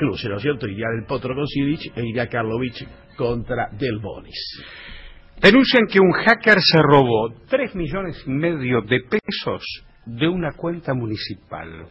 cruce, 0.00 0.28
¿no 0.30 0.36
es 0.36 0.42
cierto? 0.42 0.66
Iría 0.66 0.88
del 0.88 1.04
Potro 1.04 1.34
con 1.34 1.44
e 1.44 2.06
iría 2.06 2.26
Karlovic 2.26 3.16
contra 3.16 3.68
Del 3.72 3.98
Bonis. 3.98 4.62
Denuncian 5.42 5.86
que 5.86 6.00
un 6.00 6.12
hacker 6.12 6.58
se 6.60 6.80
robó 6.80 7.30
tres 7.48 7.74
millones 7.74 8.22
y 8.26 8.30
medio 8.30 8.80
de 8.80 9.00
pesos 9.00 9.62
de 10.06 10.26
una 10.26 10.52
cuenta 10.52 10.94
municipal. 10.94 11.86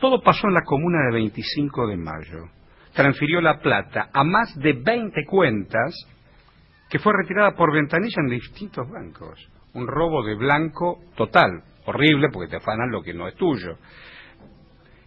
Todo 0.00 0.22
pasó 0.22 0.48
en 0.48 0.54
la 0.54 0.62
comuna 0.62 0.98
de 1.06 1.14
25 1.14 1.86
de 1.88 1.96
mayo. 1.98 2.48
Transfirió 2.94 3.42
la 3.42 3.60
plata 3.60 4.08
a 4.12 4.24
más 4.24 4.58
de 4.58 4.72
20 4.72 5.24
cuentas 5.26 5.94
que 6.88 6.98
fue 6.98 7.12
retirada 7.14 7.54
por 7.54 7.72
ventanilla 7.72 8.20
en 8.22 8.28
distintos 8.28 8.88
bancos. 8.90 9.38
Un 9.74 9.86
robo 9.86 10.24
de 10.24 10.34
blanco 10.36 11.00
total. 11.16 11.62
Horrible 11.84 12.28
porque 12.32 12.50
te 12.50 12.56
afanan 12.56 12.90
lo 12.90 13.02
que 13.02 13.14
no 13.14 13.28
es 13.28 13.34
tuyo. 13.34 13.76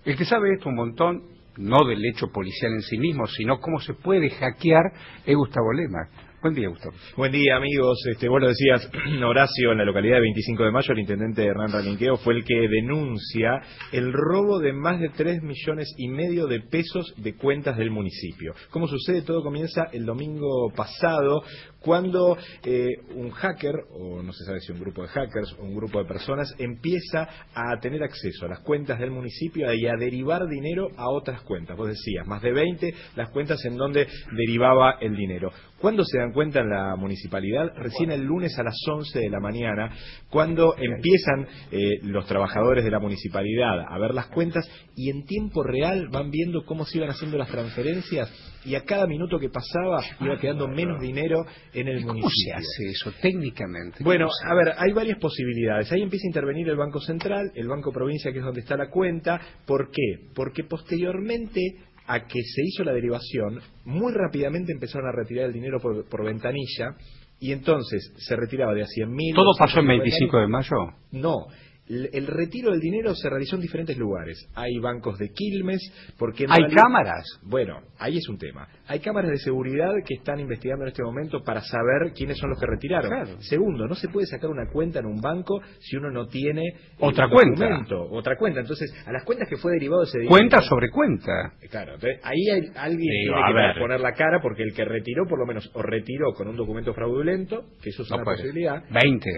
El 0.04 0.16
que 0.16 0.25
sabe 0.25 0.54
esto 0.54 0.70
un 0.70 0.75
montón, 0.75 1.23
no 1.57 1.85
del 1.85 2.05
hecho 2.05 2.27
policial 2.27 2.73
en 2.73 2.81
sí 2.81 2.97
mismo, 2.97 3.27
sino 3.27 3.59
cómo 3.59 3.79
se 3.79 3.93
puede 3.93 4.29
hackear, 4.29 4.93
es 5.25 5.35
Gustavo 5.35 5.73
Lema. 5.73 6.09
Buen 6.41 6.53
día, 6.53 6.70
Gustavo. 6.70 6.94
Buen 7.17 7.31
día, 7.31 7.55
amigos. 7.55 7.98
Este, 8.07 8.27
vos 8.30 8.39
lo 8.39 8.49
decías, 8.49 8.88
Horacio, 9.23 9.71
en 9.71 9.80
la 9.80 9.85
localidad 9.85 10.17
de 10.17 10.21
25 10.21 10.63
de 10.63 10.71
mayo, 10.71 10.94
el 10.94 10.99
intendente 10.99 11.44
Hernán 11.44 11.71
Ralinqueo 11.71 12.17
fue 12.17 12.35
el 12.35 12.44
que 12.44 12.67
denuncia 12.70 13.61
el 13.91 14.13
robo 14.13 14.59
de 14.59 14.73
más 14.73 14.99
de 14.99 15.09
3 15.09 15.41
millones 15.41 15.91
y 15.98 16.08
medio 16.08 16.45
de 16.45 16.61
pesos 16.61 17.16
de 17.17 17.35
cuentas 17.35 17.77
del 17.77 17.89
municipio. 17.89 18.53
¿Cómo 18.70 18.88
sucede? 18.88 19.23
Todo 19.23 19.41
comienza 19.41 19.85
el 19.91 20.05
domingo 20.05 20.71
pasado, 20.75 21.41
cuando 21.80 22.38
eh, 22.63 22.89
un 23.16 23.30
hacker, 23.30 23.75
o 23.91 24.22
no 24.22 24.33
se 24.33 24.44
sabe 24.44 24.59
si 24.59 24.72
un 24.72 24.80
grupo 24.80 25.03
de 25.03 25.08
hackers 25.08 25.55
o 25.59 25.63
un 25.63 25.75
grupo 25.75 25.99
de 25.99 26.05
personas, 26.05 26.53
empieza 26.58 27.27
a 27.53 27.80
tener 27.80 28.03
acceso 28.03 28.45
a 28.45 28.49
las 28.49 28.59
cuentas 28.59 28.99
del 28.99 29.11
municipio 29.11 29.72
y 29.73 29.88
a 29.88 29.95
derivar 29.95 30.47
dinero 30.47 30.89
a 30.97 31.09
otras 31.09 31.41
cuentas. 31.41 31.77
Vos 31.77 31.88
decías, 31.88 32.25
más 32.27 32.41
de 32.41 32.52
20 32.52 32.94
las 33.16 33.30
cuentas 33.30 33.63
en 33.66 33.77
donde 33.77 34.08
derivaba 34.31 34.97
el 34.99 35.16
dinero. 35.16 35.52
¿Cuándo 35.80 36.03
se 36.03 36.17
dan 36.17 36.31
cuenta 36.36 36.59
en 36.59 36.69
la 36.69 36.95
municipalidad? 36.97 37.72
Recién 37.78 38.11
el 38.11 38.22
lunes 38.22 38.59
a 38.59 38.64
las 38.64 38.75
11 38.88 39.19
de 39.19 39.30
la 39.30 39.39
mañana, 39.39 39.91
cuando 40.30 40.75
empiezan 40.78 41.47
eh, 41.72 42.00
los 42.03 42.28
trabajadores 42.28 42.83
de 42.83 42.91
la 42.91 43.00
municipalidad 43.00 43.86
a 43.88 43.97
ver 43.97 44.14
las 44.14 44.28
cuentas 44.28 44.69
y 44.95 45.09
en 45.09 45.25
tiempo 45.25 45.63
real 45.63 46.09
van 46.11 46.30
viendo 46.30 46.66
cómo 46.66 46.86
se 46.86 46.97
iban 46.97 47.09
haciendo 47.09 47.38
las 47.38 47.50
transferencias 47.50 48.31
y 48.66 48.75
a 48.75 48.81
cada 48.81 49.08
minuto 49.08 49.39
que 49.39 49.50
pasaba 49.50 50.03
iba 50.19 50.38
quedando 50.38 50.67
menos 50.67 51.00
dinero 51.00 51.45
en 51.73 51.88
el 51.88 52.06
municipio. 52.06 52.22
¿Cómo 52.22 52.30
se 52.30 52.53
hace 52.53 52.91
eso 52.91 53.11
técnicamente? 53.22 54.03
Bueno, 54.03 54.28
a 54.28 54.56
ver, 54.56 54.73
hay 54.78 54.91
varias 54.91 55.17
posibilidades. 55.19 55.91
Ahí 55.91 56.02
empieza 56.02 56.28
a 56.28 56.30
intervenir 56.30 56.67
el 56.67 56.75
Banco 56.75 57.00
Central, 57.00 57.52
el 57.56 57.67
Banco 57.67 57.91
Provincia, 57.91 58.31
que 58.31 58.39
es 58.39 58.45
donde 58.45 58.61
está 58.61 58.75
la 58.75 58.89
cuenta. 58.89 59.39
¿Por 59.66 59.89
qué? 59.91 60.30
Porque 60.33 60.63
posteriormente 60.63 61.61
a 62.08 62.25
que 62.25 62.42
se 62.44 62.61
hizo 62.64 62.84
la 62.84 62.94
derivación, 62.94 63.59
muy 63.86 64.14
rápidamente 64.14 64.72
empezaron 64.72 65.08
a 65.08 65.11
retirar 65.11 65.45
el 65.45 65.53
dinero 65.53 65.80
por, 65.80 66.25
ventanilla 66.25 66.95
y 67.39 67.52
entonces 67.52 68.14
se 68.17 68.36
retiraba 68.36 68.73
de 68.73 68.84
a 68.84 68.86
100 68.86 69.12
mil. 69.12 69.36
¿Todo 69.36 69.52
pasó 69.58 69.80
en 69.80 69.88
25 69.88 70.39
de 70.39 70.47
mayo? 70.47 70.75
No, 71.12 71.47
el 71.88 72.28
retiro 72.28 72.72
del 72.72 72.80
dinero 72.80 73.14
se 73.14 73.30
realizó 73.30 73.55
en 73.55 73.61
diferentes 73.61 73.97
lugares. 73.97 74.50
Hay 74.55 74.80
bancos 74.80 75.19
de 75.19 75.30
Quilmes, 75.30 75.81
porque... 76.17 76.45
¿Hay 76.50 76.73
cámaras? 76.73 77.23
Bueno, 77.44 77.80
ahí 78.00 78.17
es 78.17 78.28
un 78.28 78.38
tema. 78.38 78.67
Hay 78.88 79.00
cámaras 79.00 79.30
de 79.31 79.38
seguridad 79.38 79.91
que 80.06 80.16
están 80.16 80.39
investigando 80.39 80.86
en 80.86 80.89
este 80.89 81.03
momento 81.03 81.44
para 81.44 81.61
saber 81.61 82.13
quiénes 82.16 82.38
son 82.38 82.50
los 82.50 82.59
que 82.59 82.66
retiraron. 82.66 83.41
Segundo, 83.41 83.88
no 83.88 83.94
se 83.95 84.09
puede 84.09 84.25
sacar 84.25 84.50
una 84.50 84.67
cuenta 84.67 85.00
en 85.00 85.06
un 85.06 85.22
banco 85.22 85.61
si 85.80 85.95
uno 85.95 86.09
no 86.09 86.28
tiene... 86.28 86.63
Otra 87.00 87.30
cuenta. 87.30 87.86
Otra 88.09 88.36
cuenta. 88.38 88.61
Entonces, 88.61 88.91
a 89.06 89.11
las 89.11 89.23
cuentas 89.23 89.47
que 89.47 89.58
fue 89.58 89.73
derivado 89.73 90.03
ese 90.03 90.17
dinero... 90.17 90.36
Cuenta 90.36 90.61
sobre 90.61 90.89
cuenta. 90.89 91.53
Claro, 91.69 91.94
entonces 91.95 92.19
ahí 92.23 92.50
hay, 92.52 92.61
alguien 92.75 93.09
tiene 93.25 93.73
que 93.73 93.80
poner 93.80 94.00
la 94.00 94.13
cara 94.13 94.39
porque 94.41 94.63
el 94.63 94.73
que 94.73 94.86
retiró, 94.86 95.28
por 95.28 95.38
lo 95.38 95.45
menos, 95.45 95.69
o 95.73 95.83
retiró 95.83 96.33
con 96.33 96.47
un 96.47 96.56
documento 96.56 96.94
fraudulento, 96.94 97.66
que 97.81 97.89
eso 97.89 98.02
es 98.02 98.11
una 98.11 98.23
posibilidad. 98.23 98.83
20. 98.89 99.30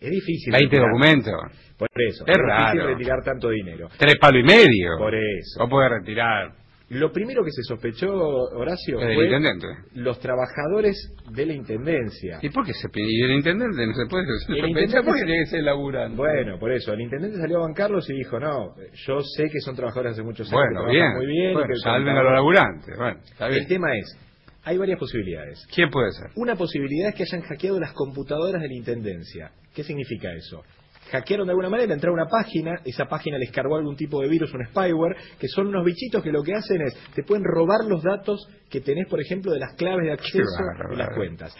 Es 0.00 0.10
difícil. 0.10 0.52
20 0.52 0.76
documentos. 0.78 1.34
Por 1.76 1.88
eso. 1.94 2.24
Es, 2.26 2.36
difícil 2.36 2.88
retirar 2.88 3.22
tanto 3.24 3.50
dinero. 3.50 3.88
Tres 3.96 4.14
palos 4.20 4.42
y 4.42 4.46
medio. 4.46 4.98
Por 4.98 5.14
eso. 5.14 5.60
No 5.60 5.68
puede 5.68 5.88
retirar. 5.88 6.52
Lo 6.90 7.12
primero 7.12 7.44
que 7.44 7.50
se 7.50 7.62
sospechó, 7.64 8.10
Horacio, 8.10 8.98
fue 8.98 9.26
intendente. 9.26 9.66
los 9.92 10.18
trabajadores 10.20 10.96
de 11.30 11.44
la 11.44 11.52
intendencia. 11.52 12.38
¿Y 12.40 12.48
por 12.48 12.64
qué 12.64 12.72
se 12.72 12.88
pide? 12.88 13.26
el 13.26 13.32
intendente 13.32 13.86
no 13.86 13.92
se 13.92 14.06
puede 14.08 14.24
sospechar 14.26 15.04
porque 15.04 15.24
tiene 15.24 15.44
que 15.44 15.50
ser 15.50 15.64
laburante. 15.64 16.16
Bueno, 16.16 16.58
por 16.58 16.72
eso. 16.72 16.94
El 16.94 17.02
intendente 17.02 17.36
salió 17.36 17.58
a 17.58 17.60
bancarlos 17.66 18.08
y 18.08 18.14
dijo, 18.14 18.40
no, 18.40 18.74
yo 19.06 19.20
sé 19.20 19.50
que 19.50 19.60
son 19.60 19.76
trabajadores 19.76 20.12
hace 20.12 20.22
muchos 20.22 20.50
años. 20.50 20.62
Bueno, 20.62 20.90
bien. 20.90 21.12
Muy 21.14 21.26
bien. 21.26 21.52
Bueno, 21.52 21.74
salven 21.74 22.16
a 22.16 22.22
los 22.22 22.32
laburantes. 22.32 22.96
Bueno, 22.96 23.20
está 23.22 23.48
bien. 23.48 23.60
El 23.60 23.68
tema 23.68 23.88
es, 23.94 24.18
hay 24.68 24.76
varias 24.76 24.98
posibilidades. 24.98 25.66
¿Quién 25.74 25.88
puede 25.90 26.12
ser? 26.12 26.30
Una 26.36 26.54
posibilidad 26.54 27.08
es 27.08 27.14
que 27.14 27.22
hayan 27.22 27.40
hackeado 27.40 27.80
las 27.80 27.92
computadoras 27.94 28.60
de 28.60 28.68
la 28.68 28.74
Intendencia. 28.74 29.50
¿Qué 29.74 29.82
significa 29.82 30.30
eso? 30.34 30.62
hackearon 31.10 31.46
de 31.46 31.52
alguna 31.52 31.70
manera, 31.70 31.94
entraron 31.94 32.18
a 32.18 32.22
una 32.24 32.30
página, 32.30 32.80
esa 32.84 33.06
página 33.06 33.38
les 33.38 33.50
cargó 33.50 33.76
algún 33.76 33.96
tipo 33.96 34.20
de 34.20 34.28
virus, 34.28 34.52
un 34.52 34.62
spyware, 34.66 35.16
que 35.38 35.48
son 35.48 35.68
unos 35.68 35.82
bichitos 35.82 36.22
que 36.22 36.30
lo 36.30 36.42
que 36.42 36.52
hacen 36.52 36.82
es, 36.82 36.94
te 37.14 37.22
pueden 37.22 37.44
robar 37.44 37.86
los 37.86 38.02
datos 38.02 38.46
que 38.68 38.82
tenés, 38.82 39.08
por 39.08 39.18
ejemplo, 39.18 39.52
de 39.52 39.58
las 39.58 39.74
claves 39.74 40.04
de 40.04 40.12
acceso 40.12 40.62
de 40.90 40.96
las 40.96 41.08
cuentas. 41.14 41.56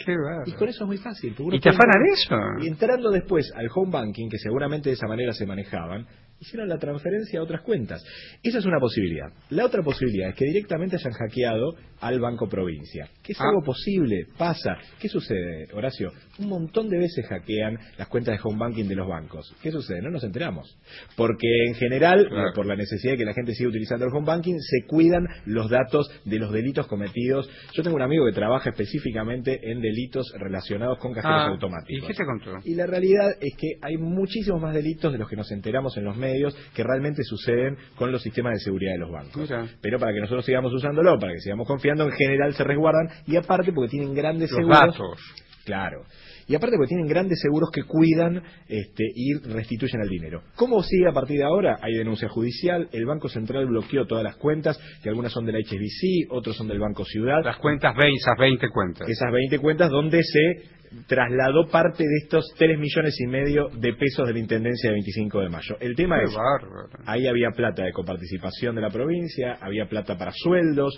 y 0.46 0.52
con 0.52 0.68
eso 0.68 0.84
es 0.84 0.86
muy 0.86 0.98
fácil. 0.98 1.34
¿Y 1.52 1.60
te 1.60 1.70
afanan 1.70 2.02
eso? 2.12 2.36
Y 2.62 2.68
entrando 2.68 3.10
después 3.10 3.50
al 3.56 3.68
home 3.74 3.90
banking, 3.90 4.28
que 4.28 4.38
seguramente 4.38 4.90
de 4.90 4.94
esa 4.96 5.06
manera 5.06 5.32
se 5.32 5.46
manejaban, 5.46 6.06
hicieron 6.40 6.68
la 6.68 6.78
transferencia 6.78 7.40
a 7.40 7.42
otras 7.42 7.62
cuentas. 7.62 8.04
Esa 8.42 8.58
es 8.58 8.64
una 8.64 8.78
posibilidad. 8.78 9.32
La 9.50 9.64
otra 9.64 9.82
posibilidad 9.82 10.30
es 10.30 10.34
que 10.34 10.44
directamente 10.44 10.96
hayan 10.96 11.12
hackeado 11.12 11.74
al 12.00 12.20
Banco 12.20 12.48
Provincia, 12.48 13.08
que 13.22 13.32
es 13.32 13.40
ah. 13.40 13.44
algo 13.48 13.62
posible, 13.64 14.26
pasa. 14.36 14.76
¿Qué 15.00 15.08
sucede, 15.08 15.66
Horacio? 15.72 16.12
Un 16.38 16.48
montón 16.48 16.88
de 16.88 16.98
veces 16.98 17.26
hackean 17.26 17.76
las 17.96 18.08
cuentas 18.08 18.36
de 18.36 18.40
home 18.42 18.58
banking 18.58 18.84
de 18.84 18.94
los 18.94 19.08
bancos. 19.08 19.52
¿Qué 19.60 19.72
sucede? 19.72 20.00
No 20.00 20.10
nos 20.10 20.22
enteramos. 20.22 20.78
Porque 21.16 21.48
en 21.66 21.74
general, 21.74 22.26
eh, 22.26 22.52
por 22.54 22.66
la 22.66 22.76
necesidad 22.76 23.12
de 23.12 23.18
que 23.18 23.24
la 23.24 23.34
gente 23.34 23.54
siga 23.54 23.70
utilizando 23.70 24.06
el 24.06 24.12
home 24.14 24.26
banking, 24.26 24.58
se 24.60 24.86
cuidan 24.86 25.26
los 25.44 25.68
datos 25.68 26.08
de 26.24 26.38
los 26.38 26.52
delitos 26.52 26.86
cometidos. 26.86 27.50
Yo 27.72 27.82
tengo 27.82 27.96
un 27.96 28.02
amigo 28.02 28.24
que 28.26 28.32
trabaja 28.32 28.70
específicamente 28.70 29.58
en 29.70 29.80
delitos 29.80 30.32
relacionados 30.38 30.98
con 30.98 31.12
cajeros 31.12 31.42
ah, 31.42 31.48
automáticos. 31.48 32.04
¿Y 32.04 32.06
qué 32.06 32.14
te 32.14 32.24
contó? 32.24 32.52
Y 32.64 32.74
la 32.74 32.86
realidad 32.86 33.32
es 33.40 33.56
que 33.56 33.72
hay 33.82 33.96
muchísimos 33.96 34.62
más 34.62 34.74
delitos 34.74 35.12
de 35.12 35.18
los 35.18 35.28
que 35.28 35.36
nos 35.36 35.50
enteramos 35.50 35.96
en 35.96 36.04
los 36.04 36.16
medios 36.16 36.27
medios 36.28 36.56
que 36.74 36.82
realmente 36.82 37.22
suceden 37.22 37.76
con 37.96 38.12
los 38.12 38.22
sistemas 38.22 38.54
de 38.54 38.60
seguridad 38.60 38.92
de 38.92 38.98
los 38.98 39.10
bancos. 39.10 39.50
Pero 39.80 39.98
para 39.98 40.12
que 40.12 40.20
nosotros 40.20 40.44
sigamos 40.44 40.72
usándolo, 40.72 41.18
para 41.18 41.32
que 41.32 41.40
sigamos 41.40 41.66
confiando, 41.66 42.04
en 42.04 42.12
general 42.12 42.54
se 42.54 42.64
resguardan 42.64 43.08
y 43.26 43.36
aparte 43.36 43.72
porque 43.72 43.90
tienen 43.90 44.14
grandes 44.14 44.50
seguros. 44.50 44.96
Claro. 45.64 46.04
Y 46.48 46.54
aparte 46.54 46.76
porque 46.76 46.88
tienen 46.88 47.06
grandes 47.06 47.38
seguros 47.40 47.70
que 47.70 47.82
cuidan 47.82 48.42
este, 48.66 49.04
y 49.14 49.34
restituyen 49.34 50.00
el 50.00 50.08
dinero. 50.08 50.42
¿Cómo 50.56 50.82
sigue 50.82 51.08
a 51.08 51.12
partir 51.12 51.38
de 51.38 51.44
ahora? 51.44 51.76
Hay 51.82 51.94
denuncia 51.94 52.28
judicial, 52.28 52.88
el 52.90 53.04
Banco 53.04 53.28
Central 53.28 53.66
bloqueó 53.66 54.06
todas 54.06 54.24
las 54.24 54.36
cuentas, 54.36 54.80
que 55.02 55.10
algunas 55.10 55.30
son 55.30 55.44
de 55.44 55.52
la 55.52 55.58
HBC, 55.58 56.30
otros 56.30 56.56
son 56.56 56.66
del 56.66 56.78
Banco 56.78 57.04
Ciudad. 57.04 57.44
Las 57.44 57.58
cuentas, 57.58 57.94
esas 57.96 58.38
20 58.38 58.68
cuentas. 58.70 59.08
Esas 59.08 59.30
20 59.30 59.58
cuentas 59.58 59.90
donde 59.90 60.22
se 60.22 60.78
trasladó 61.06 61.68
parte 61.68 62.04
de 62.04 62.16
estos 62.22 62.44
3 62.56 62.78
millones 62.78 63.14
y 63.20 63.26
medio 63.26 63.68
de 63.74 63.92
pesos 63.94 64.26
de 64.26 64.32
la 64.32 64.38
Intendencia 64.38 64.90
de 64.90 64.94
25 64.94 65.40
de 65.40 65.48
mayo. 65.48 65.76
El 65.80 65.94
tema 65.94 66.22
es, 66.22 66.36
ahí 67.06 67.26
había 67.26 67.50
plata 67.50 67.84
de 67.84 67.92
coparticipación 67.92 68.74
de 68.74 68.82
la 68.82 68.90
provincia, 68.90 69.58
había 69.60 69.86
plata 69.86 70.16
para 70.16 70.32
sueldos, 70.34 70.94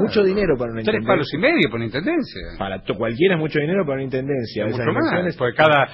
mucho 0.00 0.22
dinero 0.22 0.56
para 0.56 0.72
una 0.72 0.80
Intendencia. 0.80 0.92
Tres 0.92 1.06
palos 1.06 1.34
y 1.34 1.38
medio 1.38 1.68
por 1.68 1.76
una 1.76 1.86
Intendencia. 1.86 2.42
Para 2.58 2.82
cualquiera 2.96 3.34
es 3.34 3.40
mucho 3.40 3.58
dinero 3.58 3.84
para 3.84 3.94
una 3.94 4.04
Intendencia. 4.04 4.66
Mucho 4.66 4.92
porque 5.36 5.56
cada 5.56 5.88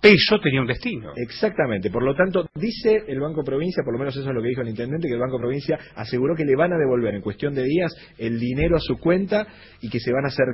peso 0.00 0.38
tenía 0.40 0.60
un 0.60 0.66
destino. 0.66 1.12
Exactamente. 1.16 1.90
Por 1.90 2.02
lo 2.02 2.14
tanto, 2.14 2.46
dice 2.54 3.02
el 3.08 3.20
Banco 3.20 3.42
Provincia, 3.42 3.82
por 3.84 3.92
lo 3.92 3.98
menos 3.98 4.16
eso 4.16 4.28
es 4.28 4.34
lo 4.34 4.42
que 4.42 4.48
dijo 4.48 4.62
el 4.62 4.68
intendente, 4.68 5.08
que 5.08 5.14
el 5.14 5.20
Banco 5.20 5.38
Provincia 5.38 5.78
aseguró 5.96 6.34
que 6.34 6.44
le 6.44 6.54
van 6.56 6.72
a 6.72 6.78
devolver 6.78 7.14
en 7.14 7.22
cuestión 7.22 7.54
de 7.54 7.64
días 7.64 7.92
el 8.18 8.38
dinero 8.38 8.76
a 8.76 8.80
su 8.80 8.98
cuenta 8.98 9.46
y 9.80 9.88
que 9.88 9.98
se 9.98 10.12
van 10.12 10.24
a 10.24 10.28
hacer 10.28 10.46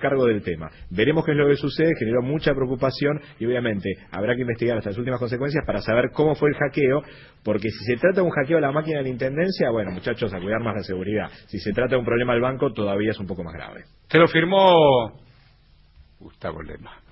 cargo 0.00 0.26
del 0.26 0.42
tema. 0.42 0.70
Veremos 0.90 1.24
qué 1.24 1.32
es 1.32 1.36
lo 1.36 1.48
que 1.48 1.56
sucede, 1.56 1.92
generó 1.98 2.22
mucha 2.22 2.54
preocupación 2.54 3.20
y 3.38 3.46
obviamente 3.46 3.90
habrá 4.10 4.34
que 4.34 4.42
investigar 4.42 4.78
hasta 4.78 4.90
las 4.90 4.98
últimas 4.98 5.18
consecuencias 5.18 5.64
para 5.66 5.80
saber 5.80 6.10
cómo 6.12 6.34
fue 6.34 6.50
el 6.50 6.56
hackeo, 6.56 7.02
porque 7.42 7.70
si 7.70 7.84
se 7.84 7.96
trata 7.96 8.20
de 8.20 8.26
un 8.26 8.30
hackeo 8.30 8.58
a 8.58 8.60
la 8.60 8.72
máquina 8.72 8.98
de 8.98 9.04
la 9.04 9.10
intendencia, 9.10 9.70
bueno, 9.70 9.90
muchachos, 9.90 10.32
a 10.32 10.40
cuidar 10.40 10.60
más 10.60 10.76
la 10.76 10.82
seguridad. 10.82 11.30
Si 11.46 11.58
se 11.58 11.72
trata 11.72 11.96
de 11.96 11.98
un 11.98 12.04
problema 12.04 12.34
al 12.34 12.40
banco, 12.40 12.72
todavía 12.72 13.10
es 13.10 13.18
un 13.18 13.26
poco 13.26 13.42
más 13.42 13.54
grave. 13.54 13.84
Te 14.08 14.18
lo 14.18 14.28
firmó 14.28 15.12
Gustavo 16.20 16.62
Lema. 16.62 17.11